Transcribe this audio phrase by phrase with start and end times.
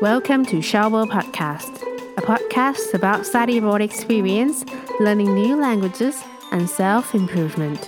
[0.00, 1.82] Welcome to Shower Podcast,
[2.16, 4.64] a podcast about study abroad experience,
[5.00, 7.80] learning new languages, and self improvement.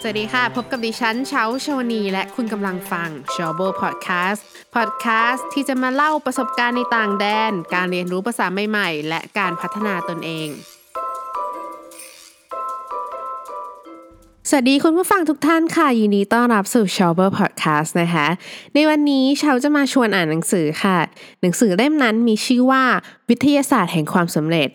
[0.00, 4.40] สวัสดีค่ะ พบกับดิฉันเช้าชวนี และคุณกำลังฟัง s h o w b o Podcast
[4.76, 10.48] Podcast ที่จะมาเล่าประสบการณ์ในต่างแดน การเรียนรู้ภาษาใหม่ ๆ และการพัฒนาตนเอง
[14.50, 18.26] สวัสดีคุณผู้ฟังทุกท่านค่ะ ยินดีต้อนรับสู่ s h o w b e r Podcast นะคะ
[18.74, 20.98] ในวันนี้เชาจะมาชวนอ่านหนังสือค่ะ
[21.40, 22.84] หนังสือเล่มนั้นมีชื่อว่า
[23.28, 24.68] วิทยาศาสตร์แห่งความสำเร็จ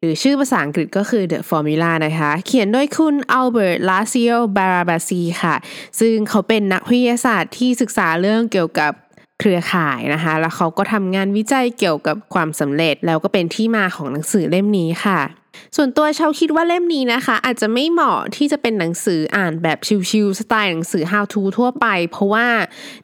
[0.00, 5.54] หรือชื่อภาษาอังกฤษก็คือ The Formula นะคะ เขียนโดยคุณอัลเบิร์ตลาซิโอบาราบาซีค่ะ
[6.00, 8.92] ซึ่งเขาเป็นนักวิทยาศาสตร์ที่ศึกษาเรื่องเกี่ยวกับ
[9.40, 15.20] เครือข่ายนะคะ แล้วเขาก็ทำงานวิจัยเกี่ยวกับความสำเร็จ แล้วก็เป็นที่มาของหนังสือเล่มนี้ค่ะ
[15.76, 19.78] ส่วนตัวเชาคิดว่าเล่มนี้นะคะ อาจจะไม่เหมาะที่จะเป็นหนังสืออ่านแบบ
[20.10, 22.46] ชิวๆสไตล์หนังสือ how to ทั่วไป เพราะว่า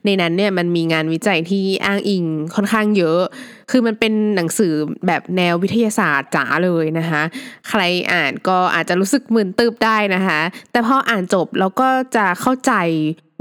[0.05, 3.21] ในนั้นเนี่ยมันมีงานวิจัยที่อ้างอิงค่อนข้างเยอะ
[3.69, 4.73] คือมันเป็นหนังสือ
[5.07, 7.23] แบบแนววิทยาศาสตร์จ๋าเลยนะคะ
[7.69, 10.39] ใครอ่านก็อาจจะรู้สึกมึนตึบได้นะคะ
[10.71, 12.73] แต่พออ่านจบเราก็จะเข้าใจ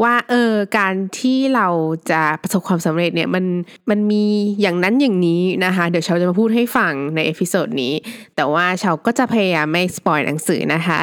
[0.03, 1.69] ว่าเออการที่เรา
[2.11, 3.45] จะประสบความสำเร็จเนี่ยมัน
[3.91, 4.25] มันมี
[4.61, 7.95] อย่างนั้นอย่างนี้นะคะ เดี๋ยวเชาจะมาพูดให้ฟังใน episode นี้
[8.37, 11.01] แต่ว่าเชาก็จะพยายามไม่ spoil หนังสือนะคะ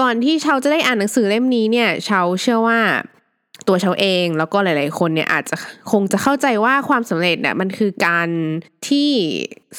[0.00, 2.80] ก่อนที่เชาจะได้อ่านหนังสือเล่มนี้เนี่ยเชาเชื่อว่า
[3.68, 5.56] ตัวเชาเองแล้วก็หลาย ๆ คนเนี่ยอาจจะ
[5.92, 8.28] คงจะเข้าใจว่าความสำเร็จเนี่ยมันคือการ
[8.88, 9.10] ที่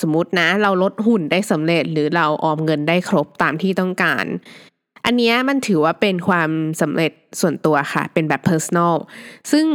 [0.01, 4.25] สมมตินะ เราลดหุ่นได้สำเร็จ หรือเราออมเงินได้ครบตามที่ต้องการ
[5.05, 6.49] อันนี้มันถือว่าเป็นความ
[6.81, 8.95] สำเร็จส่วนตัวค่ะ เป็นแบบ personal
[9.51, 9.65] ซึ่ง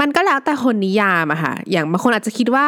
[0.00, 2.66] มันก็แล้วแต่คนนิยามอะค่ะ อย่างบางคนอาจจะคิดว่า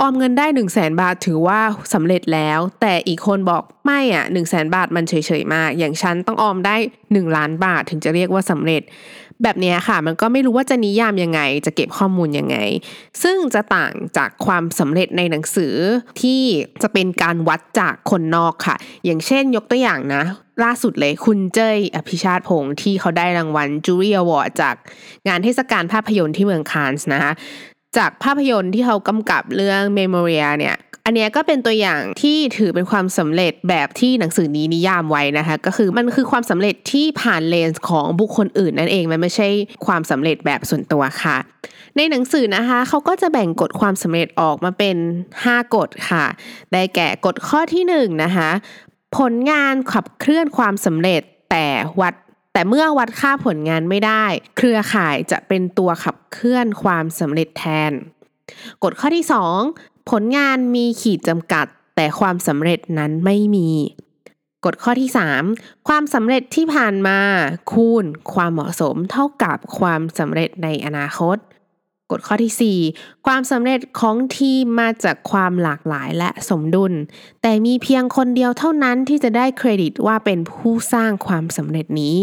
[0.00, 1.60] ออมเงินได้หนึ่งแสนบาทถือว่า
[1.94, 6.76] สำเร็จแล้ว แต่อีกคนบอกไม่อะหนึ่งแสนบาทมันเฉยๆมาก อย่างฉันต้องออมได้
[7.12, 8.82] หนึ่งล้านบาทถึงจะเรียกว่าสำเร็จ
[9.42, 12.56] แบบนี้ค่ะ มันก็ไม่รู้ว่าจะนิยามยังไง จะเก็บข้อมูลยังไง
[13.22, 15.74] ซึ่งจะต่างจากความสำเร็จในหนังสือ
[16.20, 16.42] ที่
[16.82, 20.22] จะเป็นการวัดจากคนนอกค่ะ อย่างเช่นยกตัวอย่างนะ
[20.64, 24.74] ล่าสุดเลยคุณเจ้ยอภิชาติพงศ์ที่เขาได้รางวัลจูเรียอวอร์ดจาก
[25.28, 27.32] งานเทศกาลภาพยนตร์ที่เมืองคานส์นะคะ
[27.98, 30.76] จากภาพยนตร์ที่เขากำกับเรื่องเมโมเรียเนี่ย
[31.08, 39.48] อันนี้ก็เป็นตัวอย่างที่ถือเป็นความสำเร็จแบบที่หนังสือนี้นิยามไว้นะคะ ก็คือมันคือความสำเร็จที่ผ่านเลนส์ของบุคคลอื่นนั่นเองมันไม่ใช่
[39.86, 41.36] ความสำเร็จแบบส่วนตัวค่ะ
[41.96, 44.96] ในหนังสือนะคะเขาก็จะแบ่งกฎความสำเร็จออกมาเป็น
[45.36, 46.24] 5 กฎค่ะ
[46.72, 47.94] ได้แก่กฎข้อที่1น
[48.24, 48.50] นะคะ
[49.18, 51.66] ผลงานขับเคลื่อนความสำเร็จแต่
[52.00, 52.14] วัด
[52.52, 54.24] แต่เมื่อวัดค่าผลงานไม่ได้
[54.56, 57.92] เครือข่ายจะเป็นตัวขับเคลื่อนความสำเร็จแทน
[58.84, 59.26] กฎข้อที่
[59.62, 63.68] 2 ผลงานมีขีดจำกัด แต่ความสำเร็จนั้นไม่มี
[64.64, 65.10] กฎข้อที่
[65.48, 67.18] 3 ความสำเร็จที่ผ่านมา
[67.72, 68.04] คูณ
[68.34, 71.36] ความเหมาะสมเท่ากับความสำเร็จในอนาคต
[72.10, 76.92] กฎข้อที่ 4 ความสำเร็จของทีมมาจากความหลากหลายและสมดุล
[77.42, 82.18] แต่มีเพียงคนเดียวเท่านั้นที่จะได้เครดิตว่าเป็นผู้สร้างความสำเร็จนี้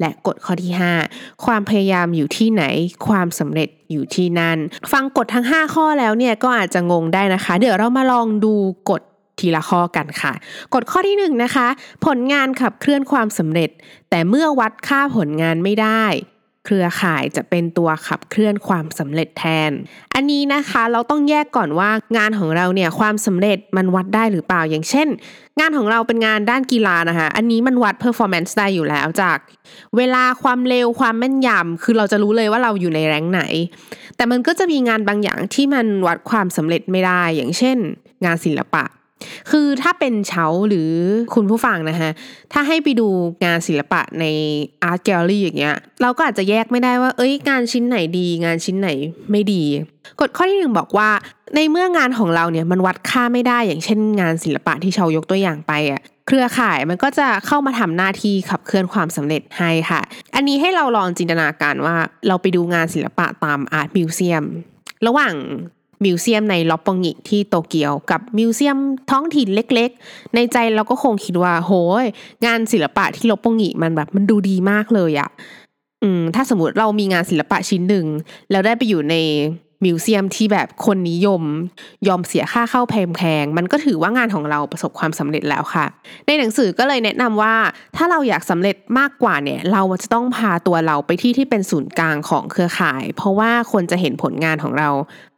[0.00, 0.72] และกฎข้อที่
[1.08, 2.64] 5 ความพยายามอยู่ที่ไหน
[3.08, 4.58] ความสำเร็จอยู่ที่นั่น
[4.92, 8.54] ฟังกฎทั้ง 5 ข้อแล้วเนี่ยก็อาจจะงงได้นะคะ เดี๋ยวเรามาลองดู
[8.90, 9.02] กฎ
[9.38, 10.32] ทีละข้อกันค่ะ
[10.74, 11.66] กฎข้อที่1นนะคะ
[12.06, 13.70] ผลงานขับเคลื่อนความสำเร็จ
[14.10, 16.04] แต่เมื่อวัดค่าผลงานไม่ได้
[16.66, 19.70] เครือข่ายจะเป็นตัวขับเคลื่อนความสำเร็จแทน
[20.14, 25.08] อันนี้นะคะเราต้องแยกก่อนว่างานของเราเนี่ยความสำเร็จมันวัดได้หรือเปล่าอย่างเช่น
[25.60, 29.38] งานของเราเป็นงานด้านกีฬานะคะอันนี้มันวัด performance ได้อยู่แล้วจาก
[29.96, 33.42] เวลาความเร็วความแม่นยำคือเราจะรู้เลยว่าเราอยู่ในแรงไหน
[34.16, 37.78] แต่มันก็จะมีงานบางอย่างที่มันวัดความสำเร็จไม่ได้อย่างเช่น
[38.24, 38.84] งานศิลปะ
[39.50, 40.90] คือถ้าเป็นเฉาหรือ
[41.34, 42.10] คุณผู้ฟังนะฮะ
[42.52, 43.08] ถ้าให้ไปดู
[43.44, 44.24] งานศิลปะใน
[44.82, 48.88] อาร์ตแกลเลอรี่อย่างเงี้ย เราก็อาจจะแยกไม่ได้ว่า เอ้ยงานชิ้นไหนดี งานชิ้นไหน
[49.30, 49.62] ไม่ดี
[50.20, 51.10] กฎข้อที่หนึ่งบอกว่า
[51.54, 60.00] ในเมื่องานของเราเนี่ยมันวัดค่าไม่ได้อย่างเช่น งานศิลปะที่เชายกตัวอย่างไปอะเครือข่ายมันก็จะเข้ามาทำหน้าที่ขับเคลื่อนความสำเร็จให้ค่ะ
[60.34, 61.96] อันนี้ให้เราลองจินตนาการว่า
[62.28, 64.44] เราไปดูงานศิลปะตาม art museum
[65.06, 65.34] ระหว่าง
[66.04, 68.78] museum ในรปปงงิที่โตเกียว กับ museum
[69.10, 71.72] ท้องถิ่นเล็กๆ ในใจเราก็คงคิดว่า โห
[72.04, 72.06] ย
[72.46, 75.30] งานศิลปะที่รปปงงิมันแบบมันดูดีมากเลยอะ
[76.02, 78.06] อืมถ้าสมมติเรามีงานศิลปะชิ้นหนึ่ง
[78.50, 79.14] แล้วได้ไปอยู่ใน
[79.84, 81.42] มิวเซียมที่แบบคนนิยม
[82.08, 85.86] ยอมเสียค่าเข้าแพงๆ มันก็ถือว่างานของเราประสบความสำเร็จแล้วค่ะ
[86.26, 87.54] ในหนังสือก็เลยแนะนำว่า
[87.96, 94.90] ถ้าเราอยากสำเร็จมากกว่าเนี่ย เราจะต้องพาตัวเราไปที่ที่เป็นศูนย์กลางของเครือข่าย เพราะว่าคนจะเห็นผลงานของเรา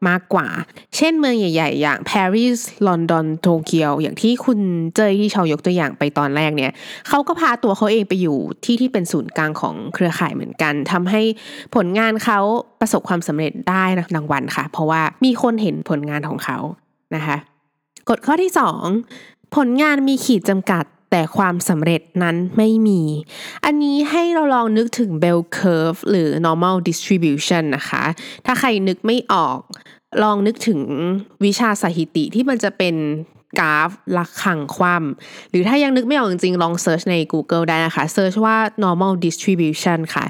[0.09, 0.49] มากกว่า
[0.97, 4.59] เช่นเมืองใหญ่ ๆ อย่างปารีสลอนดอนโตเกียวอย่างที่คุณ
[4.97, 6.73] เจยที่ชาวยกตัวอย่างไปตอนแรกเนี่ย
[7.09, 11.23] เขาก็พาตัวเขาเองไปอยู่ที่ที่เป็นศูนย์กลางของเครือข่ายเหมือนกันทำให้
[11.75, 12.41] ผลงานเขา
[12.81, 13.85] ประสบความสำเร็จได้
[14.17, 16.59] รางวัลค่ะ เพราะว่ามีคนเห็นผลงานของเขา
[17.15, 17.37] นะคะ
[18.09, 18.53] กฎข้อที่
[19.05, 23.03] 2 ผลงานมีขีดจำกัดแต่ความสำเร็จนั้นไม่มี
[23.65, 28.05] อันนี้ให้เราลองนึกถึง bell curve หรือ normal distribution นะคะ
[28.47, 29.59] ถ้าใครนึกไม่ออก
[30.23, 30.81] ลองนึกถึง
[31.45, 32.95] วิชาสถิติที่มันจะเป็น
[33.61, 35.03] กราฟระฆังคว่ำ
[35.51, 40.27] หรือถ้ายังนึกไม่ออกจริงๆ ลอง search ใน Google ได้นะคะ search ว่า normal distribution ค่ะ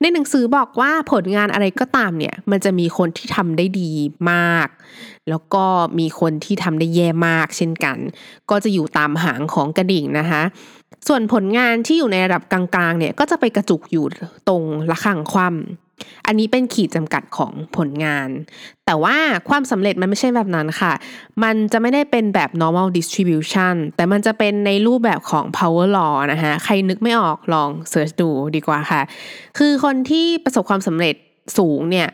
[0.00, 3.90] ในหนังสือบอกว่าผลงานอะไรก็ตามเนี่ย มันจะมีคนที่ทำได้ดี
[4.30, 4.68] มาก
[5.28, 5.64] แล้วก็
[5.98, 7.96] มีคนที่ทำได้แย่มากเช่นกัน
[8.50, 10.42] ก็จะอยู่ตามหางของกระดิ่งนะคะ
[11.08, 14.04] ส่วนผลงานที่อยู่ในระดับกลางๆเนี่ยก็จะไปกระจุกอยู่
[14.48, 15.87] ตรงระฆังคว่ำ
[16.26, 18.28] อันนี้เป็นขีดจำกัดของผลงาน
[18.86, 19.16] แต่ว่า
[19.48, 20.92] ความสำเร็จมันไม่ใช่แบบนั้นค่ะ
[21.42, 29.02] มันจะไม่ได้เป็นแบบ normal distribution แต่มันจะเป็นในรูปแบบของ power law นะคะใครนึกไม่ออกลองเสิร์ชดูดีกว่าค่ะ
[29.58, 31.14] คือคนที่ประสบความสำเร็จ
[31.58, 32.08] สูงเนี่ย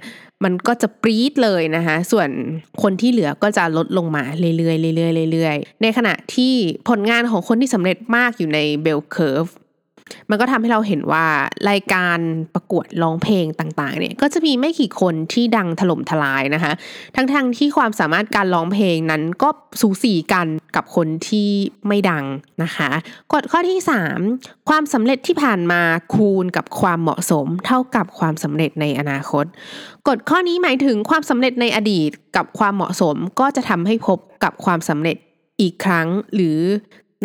[0.45, 2.29] มันก็จะปรี๊ดเลยนะคะส่วน
[2.83, 6.55] คนที่เหลือก็จะลดลงมาเรื่อยๆเรื่อยๆเรื่อยๆในขณะที่
[6.89, 9.51] ผลงานของคนที่สำเร็จมากอยู่ใน bell curve
[10.31, 11.27] มันก็ทำให้เราเห็นว่า
[11.71, 12.19] รายการ
[12.55, 16.73] ประกวดร้องเพลงต่างๆ เนี่ยก็จะมีไม่กี่คนที่ดังถล่มทลายนะคะ
[17.17, 19.49] ทั้งๆทที่ความสามารถการร้องเพลงนั้นก็
[19.81, 20.47] สูสีกัน
[20.77, 21.51] กับคนที่
[21.87, 22.25] ไม่ดัง
[22.63, 22.91] นะคะ
[23.33, 23.81] กฎข้อที่
[24.25, 25.81] 3 ความสำเร็จที่ผ่านมา
[26.15, 29.45] คูณกับความเหมาะสม เท่ากับความสำเร็จในอนาคต
[30.09, 35.17] กฎข้อนี้หมายถึงความสำเร็จในอดีตกับความเหมาะสมก็จะทำให้พบกับความสำเร็จ
[35.61, 36.59] อีกครั้งหรือ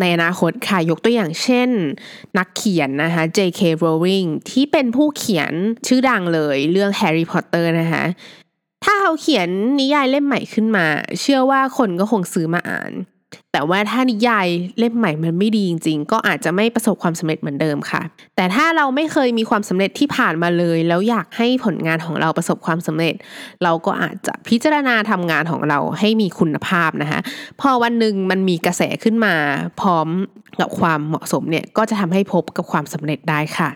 [0.01, 1.69] ในอนาคตค่ะยกตัวอย่างเช่น
[2.37, 3.61] นักเขียนนะคะ J.K.
[3.83, 5.53] Rowling ที่เป็นผู้เขียน
[5.87, 8.03] ชื่อดังเลยเรื่อง Harry Potter นะคะ
[8.83, 9.49] ถ้าเขาเขียน
[9.79, 10.85] นิยายเล่มใหม่ขึ้นมา
[11.21, 12.91] เชื่อว่าคนก็คงซื้อมาอ่าน
[13.51, 14.47] แต่ว่าถ้านิยาย
[14.79, 18.01] เล่มใหม่มันไม่ดีจริงๆ ก็อาจจะไม่ประสบความสำเร็จเหมือนเดิมค่ะ
[18.35, 23.15] แต่ถ้าเราไม่เคยมีความสำเร็จที่ผ่านมาเลย แล้วอยากให้ผลงานของเราประสบความสำเร็จ
[23.63, 27.19] เราก็อาจจะพิจารณาทำงานของเราให้มีคุณภาพนะคะ
[27.61, 29.35] พอวันหนึ่งมันมีกระแสขึ้นมา
[29.81, 30.07] พร้อม
[30.59, 33.69] กับความเหมาะสมเนี่ยก็จะทำให้พบกับความสำเร็จได้ค่ะ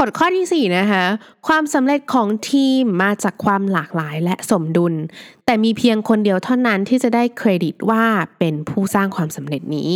[0.00, 1.04] กฎข้อที่ 4 นะคะ
[1.48, 4.94] ความสำเร็จของทีมมาจากความหลากหลายและสมดุล
[5.44, 8.04] แต่มีเพียงคนเดียวเท่านั้นที่จะได้เครดิตว่า
[8.38, 9.90] เป็นผู้สร้างความสำเร็จนี้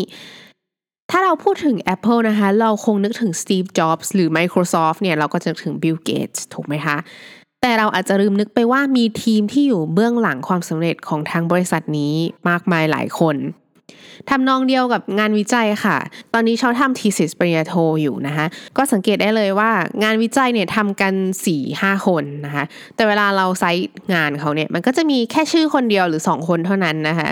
[1.11, 6.97] ถ้าเราพูดถึง Apple นะคะ เราคงนึกถึง Steve Jobs หรือ Microsoft เนี่ย เราก็จะนึกถึง Bill Gates ถูกไหมคะ
[7.62, 12.15] แต่เราอาจจะลืมนึกไปว่ามีทีมที่อยู่เบื้องหลังความสำเร็จของทางบริษัทนี้
[12.49, 13.37] มากมายหลายคน
[14.31, 15.96] ทำนองเดียวกับงานวิจัยค่ะ
[16.35, 18.46] ตอนนี้เขาทำทีสิสปริญญาโทอยู่นะคะ
[18.76, 19.70] ก็สังเกตได้เลยว่า
[20.02, 22.64] งานวิจัยเนี่ยทำกัน4ี่ห้าคนนะคะ
[22.94, 27.31] แต่เวลาเราไซต์งานเขาเนี่ย มันก็จะมีแค่ชื่อคนเดียวหรือ 2 คนเท่านั้นนะคะ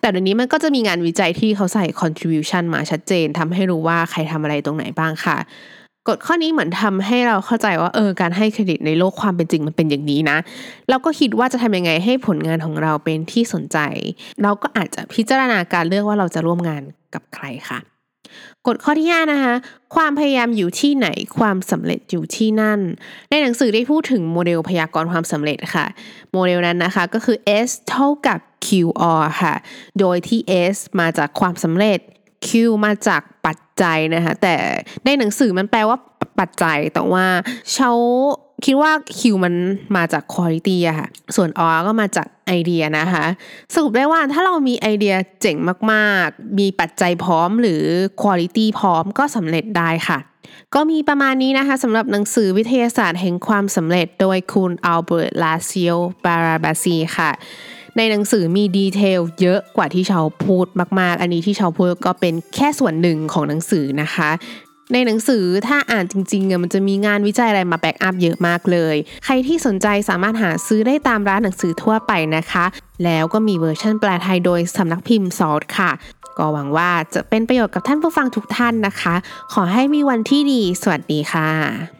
[0.00, 5.36] แต่เดี๋ยวนี้มันก็จะมีงานวิจัยที่เขาใส่ contribution มาชัดเจนทำให้รู้ว่าใครทำอะไรตรงไหนบ้างค่ะ
[6.08, 10.38] กฎข้อนี้เหมือนทำให้เราเข้าใจว่าเออการให้เครดิตในโลกความเป็นจริงมันเป็นอย่างนี้นะ
[10.88, 13.78] เราก็คิดว่าจะทำยังไงให้ผลงานของเราเป็นที่สนใจ
[14.42, 16.82] เราก็อาจจะพิจารณาการเลือกว่าเราจะร่วมงาน
[17.14, 17.78] กับใครค่ะ
[18.66, 19.54] กฎข้อที่5นะคะ
[19.94, 21.08] ความพยายามอยู่ที่ไหน
[21.38, 22.80] ความสำเร็จอยู่ที่นั่น
[23.30, 25.86] ในหนังสือได้พูดถึงโมเดลพยากรณ์ความสำเร็จค่ะ
[26.32, 27.36] โมเดลนั้นนะคะก็คือ
[27.68, 29.54] S เท่ากับ QR ค่ะ
[30.00, 30.40] โดยที่
[30.74, 32.00] S มาจากความสำเร็จ
[32.46, 32.48] Q
[32.84, 34.56] มาจากปัจจัยนะคะแต่
[35.04, 35.98] ในหนังสือมันแปลว่า
[36.38, 37.26] ปัจจัยแต่ว่า
[37.74, 37.92] เขา
[38.64, 39.54] คิดว่า Q มัน
[39.96, 43.24] มาจาก quality อะค่ะ ส่วน R ก็มาจากไอเดียนะคะ
[43.74, 45.56] สรุปได้ว่าถ้าเรามีไอเดียเจ๋ง
[45.92, 47.82] มากๆ มีปัจจัยพร้อมหรือ
[48.22, 50.18] quality พร้อมก็สำเร็จได้ค่ะ
[50.74, 55.90] ก็มีประมาณนี้นะคะสำหรับหนังสือวิทยาศาสตร์แห่งความสำเร็จโดยคุณอัลเบิร์ต ลาสโล
[56.24, 57.30] บาราบาซีค่ะ
[57.96, 60.66] ในหนังสือมี detail เยอะกว่าที่เชาพูด
[61.00, 64.30] มาก ๆ อันนี้ที่เชาพูดก็เป็นแค่ส่วนหนึ่งของหนังสือนะคะ
[64.92, 72.64] ในหนังสือถ้าอ่านจริงๆมันจะมีงานวิจัยอะไรมา back up เยอะมากเลย ใครที่สนใจสามารถหาซื้อได้ตามร้านหนังสือทั่วไปนะคะ
[73.04, 75.90] แล้วก็มีเวอร์ชันแปลไทยโดยสำนักพิมพ์ซอสค่ะ
[76.38, 79.14] ก็หวังว่าจะเป็นประโยชน์กับท่านผู้ฟังทุกท่านนะคะ
[79.52, 81.99] ขอให้มีวันที่ดี สวัสดีค่ะ